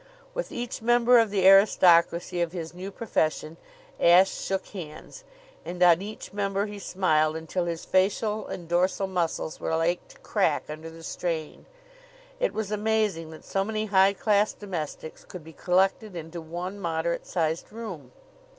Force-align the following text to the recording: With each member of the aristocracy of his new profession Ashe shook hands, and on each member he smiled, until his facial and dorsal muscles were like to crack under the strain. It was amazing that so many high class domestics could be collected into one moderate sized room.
With 0.33 0.51
each 0.51 0.81
member 0.81 1.19
of 1.19 1.29
the 1.29 1.45
aristocracy 1.45 2.41
of 2.41 2.53
his 2.53 2.73
new 2.73 2.89
profession 2.89 3.57
Ashe 3.99 4.31
shook 4.31 4.65
hands, 4.69 5.23
and 5.63 5.83
on 5.83 6.01
each 6.01 6.33
member 6.33 6.65
he 6.65 6.79
smiled, 6.79 7.35
until 7.35 7.65
his 7.65 7.85
facial 7.85 8.47
and 8.47 8.67
dorsal 8.67 9.05
muscles 9.05 9.59
were 9.59 9.75
like 9.77 10.07
to 10.07 10.17
crack 10.21 10.63
under 10.69 10.89
the 10.89 11.03
strain. 11.03 11.67
It 12.39 12.51
was 12.51 12.71
amazing 12.71 13.29
that 13.29 13.45
so 13.45 13.63
many 13.63 13.85
high 13.85 14.13
class 14.13 14.53
domestics 14.53 15.23
could 15.23 15.43
be 15.43 15.53
collected 15.53 16.15
into 16.15 16.41
one 16.41 16.79
moderate 16.79 17.27
sized 17.27 17.71
room. 17.71 18.11